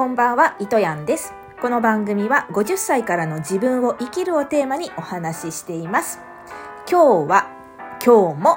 [0.00, 1.34] こんばんは、糸やんです。
[1.60, 6.20] この番組は50歳からの自分を生きるをテーマにお話ししています。
[6.90, 7.50] 今日は、
[8.02, 8.56] 今日も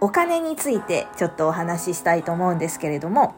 [0.00, 3.36] お金についてちょっとお話ししたいと思うんですけれども、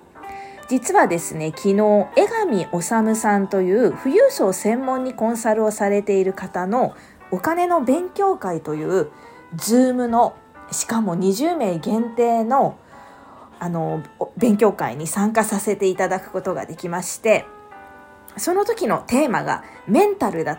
[0.71, 6.95] 実はですね、昨日、江上治さんという富裕層専門にコンサルをされている方の
[7.31, 9.11] お金の勉強会という、
[9.57, 10.37] ズームの、
[10.71, 12.79] しかも20名限定の
[13.63, 14.03] あの
[14.37, 17.45] 勉強会に参加させていただくことができまして
[18.37, 20.59] その時のテーマがメンタルだ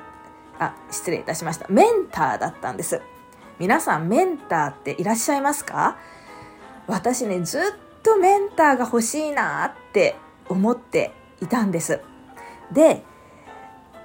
[0.57, 1.66] あ失礼いたしました。
[1.67, 3.02] メンターだったんです。
[3.59, 5.97] 皆さんメンターっていらっしゃいますか？
[6.88, 7.61] 私ねずっ
[8.03, 10.16] とメンターが欲しいなって
[10.47, 11.11] 思って
[11.41, 11.99] いたんです。
[12.72, 13.03] で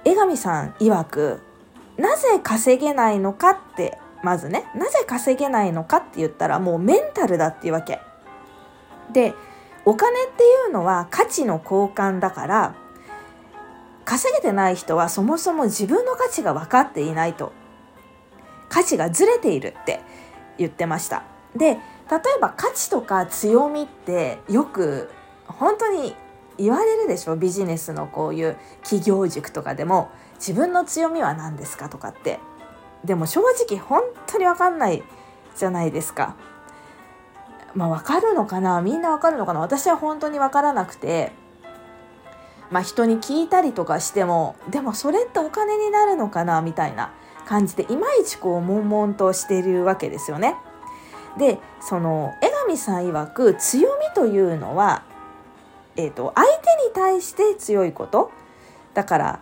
[0.03, 1.41] 江上さん曰く
[1.97, 8.01] なぜ稼げないのかってまずねなぜ稼げないのかって言ったらもうメンタルだっていうわけ。
[9.11, 9.33] で
[9.85, 12.75] お金っていうのは価値の交換だから
[14.05, 17.51] 稼げてない人はそもそも自分の価値が分かっていないと。
[18.69, 20.01] 価値がずれているって
[20.57, 21.23] 言ってました。
[21.55, 21.79] で例え
[22.39, 25.09] ば価値とか強みってよく
[25.47, 26.15] 本当に
[26.57, 27.35] 言われるでしょ？
[27.35, 32.39] ビジネスのこういう企業塾とかでも自分の強みは何ですかとかって。
[33.05, 35.03] でも正直本当に分かんない
[35.55, 36.35] じゃないですか。
[37.75, 38.81] まあ分かるのかな？
[38.81, 39.59] みんな分かるのかな？
[39.59, 41.31] 私は本当に分からなくて。
[42.71, 46.61] まあ人に聞いたりとかしてもでもそれってお金になるのかな？
[46.61, 47.11] みたいな
[47.47, 50.55] 感じでいまいちこう悶々としてるわけですよね。
[51.39, 55.03] でその江上さん曰く強みというのは、
[55.95, 56.53] えーと、相手
[56.87, 58.31] に対して強いこと。
[58.93, 59.39] だから、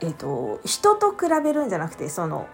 [0.00, 2.46] えーと人と比べるんじゃなくてその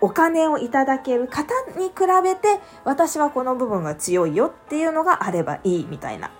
[0.00, 6.30] お金をいただける方に比べて私はこの部分が強いよっていうのがあればいいみたいな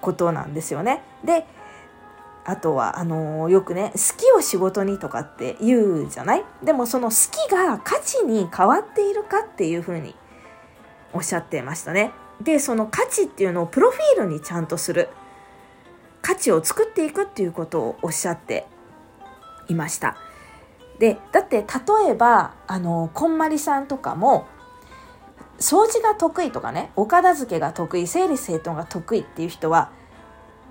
[0.00, 1.02] ことなんですよね。
[1.24, 1.46] で
[2.44, 6.44] あとはあのー、よくね好きを仕事にとかって言うじゃない？
[6.62, 10.14] でもその好きが価値に変わっているかっていうふうに
[11.12, 12.12] おっしゃってましたね。
[12.40, 15.10] でその価値っていうのをプロフィールにちゃんとする
[16.22, 18.66] 価値を作っていくっていうことをおっしゃって
[19.68, 20.16] いました。
[21.00, 24.46] でだって例えばあのこんまりさんとかも
[25.58, 29.90] 掃除が得意とかねお片付けが得意整理整頓が得意っていう人は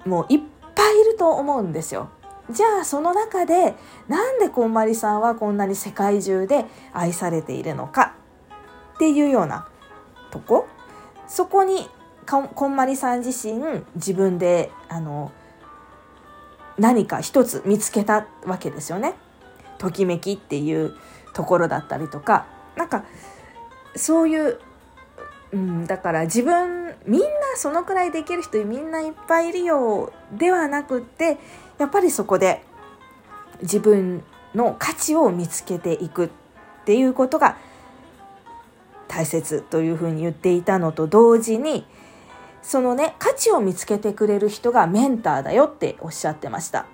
[0.05, 0.39] もういっ
[0.75, 2.09] ぱいいると思うんですよ。
[2.51, 3.75] じゃあその中で
[4.07, 8.15] なんでこんまりさんはこんなに世界中で愛されているのか
[8.95, 9.67] っていうような
[10.31, 10.67] とこ
[11.27, 11.87] そこに
[12.27, 15.31] こんまりさん自身自分であの
[16.77, 19.15] 何か一つ見つけたわけですよね。
[19.79, 20.95] ときめきっていう
[21.33, 22.45] ところだったりとか
[22.75, 23.05] なんか
[23.95, 24.59] そういう、
[25.51, 31.37] うん、だから自分みんなそのくらいできる人みんないっぱいいるよではなくって
[31.79, 32.63] やっぱりそこで
[33.61, 34.23] 自分
[34.53, 36.29] の価値を見つけていくっ
[36.85, 37.57] ていうことが
[39.07, 41.85] 大切というふうに言っていたのと同時に
[42.61, 46.85] そのね価値を見つけてくれる人がメンターだよっておっしゃってました。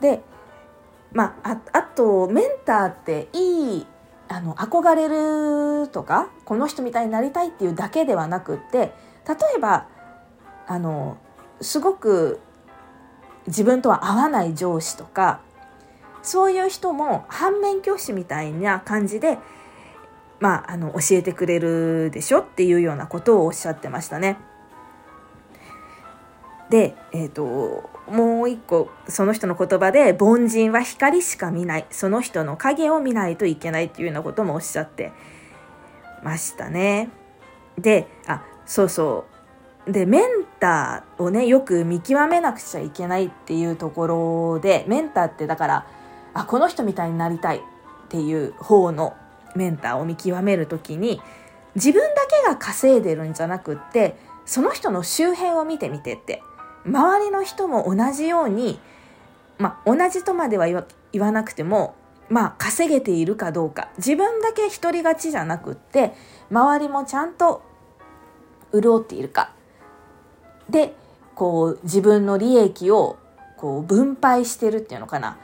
[0.00, 0.22] で
[1.14, 3.86] まあ、あとメンターっていい
[4.28, 9.86] あの憧れるとかこの人みたいになりたいっていうだけではなくって例えば
[10.66, 11.16] あの
[11.60, 12.40] すごく
[13.46, 15.40] 自分とは合わない上司とか
[16.22, 19.38] そういう人も反面教師みたいな感じで、
[20.40, 24.38] まあ、あの教えてくれるでしょっていうようなことをおっしゃってましたね。
[26.74, 31.86] で、えーと、もう一個その人の言葉で「凡人は光しか見ない。
[31.90, 35.12] その人の影を見ないといけない」っていうようなこともおっしゃって
[36.24, 37.10] ましたね。
[37.78, 39.24] であそうそ
[39.86, 39.92] う。
[39.92, 40.22] でメン
[40.58, 45.86] ターをねよく見極めなくちゃいけないっていうところでメンターってだから
[46.32, 47.60] あこの人みたいになりたいっ
[48.08, 49.14] ていう方の
[49.54, 51.22] メンターを見極める時に
[51.76, 56.42] 自分だけが稼いでるんじゃなくってその人の周辺を見てみてって。
[56.86, 58.78] 周りの人も同じように、
[59.58, 61.94] まあ、同じとまでは言わなくても、
[62.28, 63.88] まあ、稼げているかどうか。
[63.98, 66.14] 自分だけ独り勝ちじゃなくって
[66.50, 67.62] 周りもちゃんと
[68.72, 69.52] 潤っているか。
[70.68, 70.94] で
[71.34, 73.18] こう自分の利益を
[73.56, 75.38] こう分配してるっていうのかな。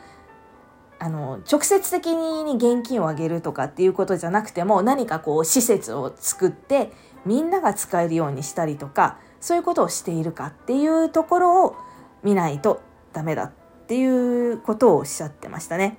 [1.02, 6.92] あの直接的に現金をあげるとかっていうことじゃなくても何かこう施設を作って
[7.24, 11.76] みんなが使えるようにしたりとかそういうことをしているかっていうところを
[12.22, 12.82] 見ないと
[13.12, 13.52] ダメだっ
[13.86, 14.04] てい
[14.52, 15.98] うことをおっしゃってましたね。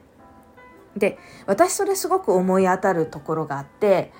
[0.95, 4.11] で私それすごく思い当たるところがあって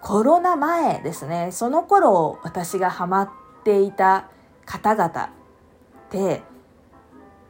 [0.00, 3.30] コロナ前ですねその頃私がハマっ
[3.64, 4.28] ていた
[4.64, 5.30] 方々っ
[6.10, 6.42] て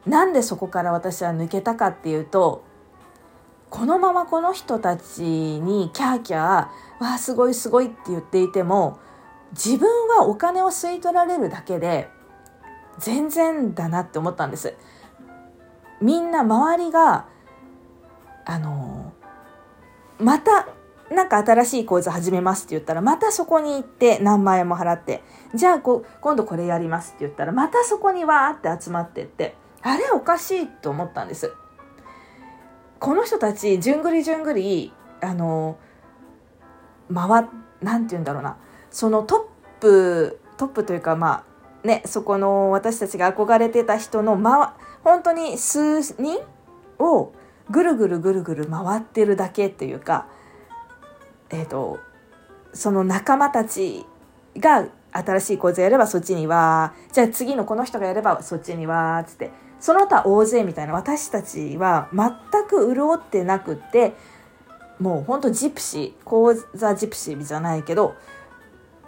[0.05, 2.63] なんでそこから私は抜けたかっていうと
[3.69, 6.41] このままこの人たちにキャーキャー
[7.03, 8.99] 「わあすごいすごい」って言っていても
[9.51, 12.09] 自分はお金を吸い取られるだけで
[12.99, 14.75] 全然だなって思ったんです。
[16.01, 17.25] みんな周りが
[18.45, 19.13] あの
[20.19, 20.67] また
[21.09, 25.23] なんか新しい講座始めますって言ったらまたそこに行って何万円も払って
[25.55, 31.53] じゃあこ今度これやりますって言ったらまたそこにわーって集まってってあれおかしいと思ったんです。
[32.99, 34.91] この人たちじゅんぐりじゅんぐり
[35.21, 35.77] あの
[37.13, 37.47] 回
[37.81, 38.57] なんて言うんだろうな
[38.91, 41.43] そのトップトップというかま
[41.83, 46.39] あねそこの私たちが憧れてた人の、ま、本当に数人
[46.99, 47.31] を
[47.69, 50.27] ぐるぐるぐるぐる回ってるだけっていうか
[51.49, 51.99] えっ、ー、と
[52.73, 54.05] その仲間たち
[54.57, 62.31] が新しい講座やればそっちにはじゃあ次のこの人がやればそっちにはつってその他大勢みたいな私たちは全
[62.67, 64.13] く潤ってなくって
[64.99, 68.15] もうほんとジプシー講座ジプシーじゃないけど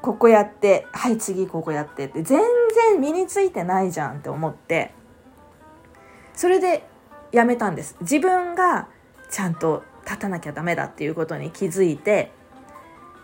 [0.02, 2.42] ここやってはい次ここやってって全
[2.92, 4.94] 然身についてないじゃんって思って
[6.34, 6.84] それで
[7.32, 8.88] やめたんです自分が
[9.30, 12.32] ちゃんと立たなきゃダメだっていうことに気づいて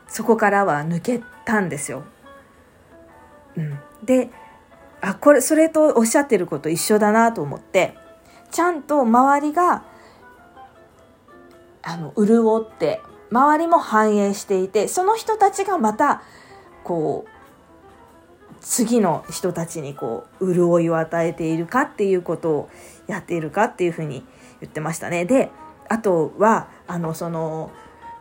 [0.07, 2.03] そこからは抜けたんですよ。
[3.57, 4.29] うん、で
[5.01, 7.95] あこれそれとおっしゃってること一緒だなと思って
[8.51, 9.83] ちゃんと周りが
[11.81, 13.01] あの潤って
[13.31, 16.21] 周りも反映していてその人たちがまた
[16.85, 22.69] こう次の人たちにこう潤いを与えているかっていうことを
[23.07, 24.23] やっているかっていうふうに
[24.61, 25.25] 言ってましたね。
[25.25, 25.51] で
[25.89, 27.71] あとはあのその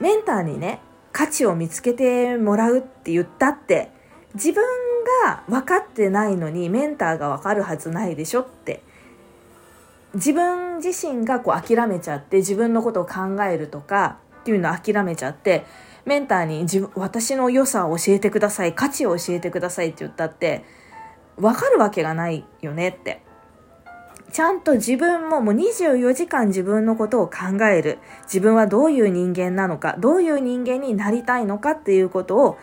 [0.00, 0.81] メンターにね
[1.12, 3.90] 価値を見つけてもらうって言ったって
[4.34, 4.64] 自分
[5.22, 8.82] が分かってないのにメンターが分かるはずないでしょって
[10.14, 15.64] 自分自身がこう諦めちゃって自分のことを考えるとかっていうのを諦めちゃって
[16.04, 20.64] メンターに自分私の良さを教えてください価値を教えてくださいって言ったって
[21.36, 23.22] 分かるわけがないよねって
[24.32, 32.58] ちゃんと自分ももう24時間自分のことを考える自分はどういう人間なのかどういう人間になりたいのかっていうことを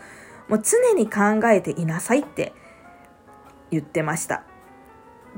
[0.48, 2.52] もう常に考えていなさいって
[3.70, 4.44] 言ってました。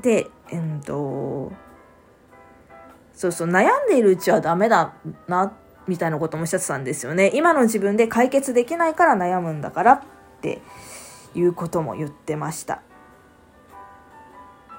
[0.01, 1.53] で、えっと、
[3.13, 4.93] そうそう、悩んでいるうちはダメだ
[5.27, 7.31] なって、みたいなこともおっしゃってたんですよね。
[7.33, 10.01] 今の自分で解決できないから悩むんだからっ
[10.41, 10.61] て
[11.33, 12.81] いうことも言ってました。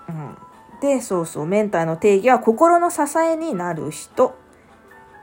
[0.08, 0.36] うん。
[0.80, 4.36] で、そうそう、メンターの定義は心の支えになる人、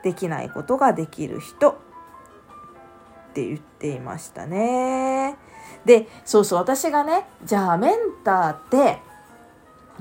[0.02, 5.36] できないことができる人、って言っていましたね。
[5.84, 9.00] でそうそう私がねじゃあメンターって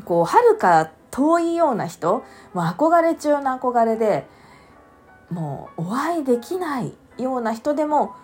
[0.05, 4.27] こうはるか遠いような人もう憧れ中の憧れで
[5.29, 8.15] もうお会いできないような人でも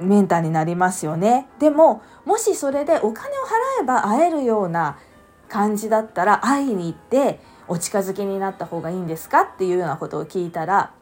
[0.00, 1.46] メンターになりますよね。
[1.58, 4.98] でももしそれでお金を払えば会えるような
[5.48, 10.92] 感じだったら会いに行ってお近づきになった方がいいんですかっていうようなことを聞いたら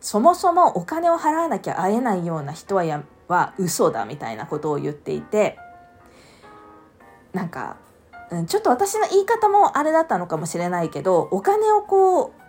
[0.00, 5.58] そもそもお金を払わなきゃ会えないような人はやは嘘だみたいなことを言っていて
[7.32, 7.76] なんか
[8.46, 12.39] ちょっと私の言い方もあれだったのかもしれないけどお金をこう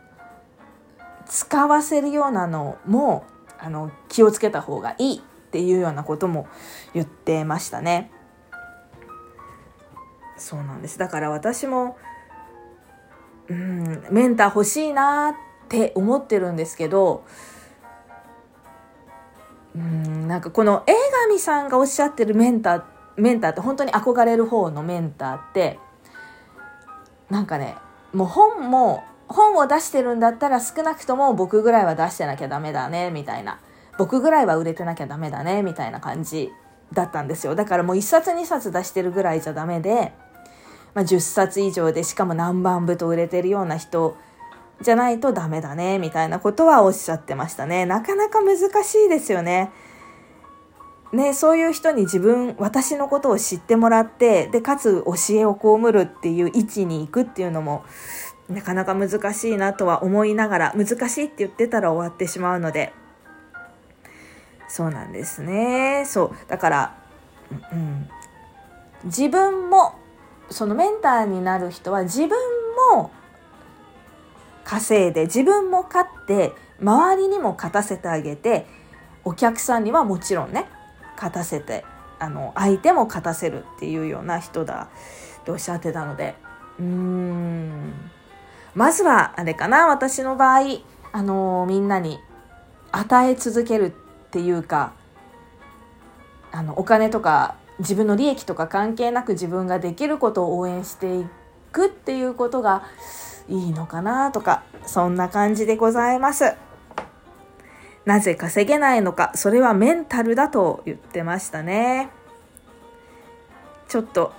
[1.31, 3.23] 使わせるようなのも
[3.57, 5.21] あの気をつけた方がいいっ
[5.51, 6.47] ていうようなことも
[6.93, 8.11] 言ってましたね。
[10.37, 11.97] そうなんですだから私も
[13.47, 15.33] うんメンター欲しいなっ
[15.69, 17.23] て思ってるんですけど
[19.75, 20.93] うんなんかこの江
[21.29, 22.83] 上さんがおっしゃってるメンター
[23.17, 25.79] メンターって本当に憧れる方のメンターって
[27.29, 27.75] なんかね
[28.11, 33.59] もう本も本を出してるんだったら少なくとも僕ぐらいは出してなきゃダメだねみたいな
[33.97, 36.49] 僕ぐらいは売れてなきゃダメだねみたいな感じ
[36.93, 40.13] だったんですよだからもう1冊2冊出してるぐらいじゃダメで、
[40.93, 44.17] まあ、10冊以上でしかも何万部と売れてるような人
[44.81, 47.85] じゃないとダメだね、みたいなことはおっしゃってましたね。
[47.85, 49.71] なかなか難しいですよね。
[51.13, 57.83] ね、そういう人に自分、私のことを知ってもらって、で、かつ教えを被るっていう位置に行くっていうのも、
[58.51, 62.93] なかなか難しいなとは思いながら、難しいって言ってたら終わってしまうので、
[64.67, 66.05] そうなんですね。
[66.05, 66.31] そう。
[66.47, 66.95] だから、
[67.73, 68.09] うん、
[69.05, 69.95] 自分も、
[70.49, 72.29] そのメンターになる人は自分
[72.93, 73.11] も
[74.63, 78.65] 稼いで自分も勝って周りにも勝たせてあげて
[79.23, 80.65] お客さんにはもちろんね
[81.15, 81.85] 勝たせて
[82.19, 84.89] あの相手も勝たせるっていうような人だ
[85.45, 86.35] とおっしゃってたので、
[86.79, 88.11] うーん
[88.75, 90.81] まずはあれかな私の場合。
[91.13, 92.19] あのみんなに
[92.91, 93.91] 与え続けるっ
[94.31, 94.93] ていうか
[96.51, 101.25] あのお金とか自分の利益とか関係なく自分ができることを応援してい
[101.71, 102.83] くっていうことが
[103.49, 106.55] いいのかなとかそんな感じでございます。
[108.05, 112.09] なぜ稼げないのかそれはメンタルだと言ってましたね。
[113.87, 114.33] ちょっと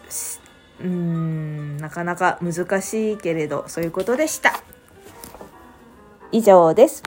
[0.82, 4.62] うーんなかなか難しいけれどそういうことでした。
[6.32, 7.00] 以上です。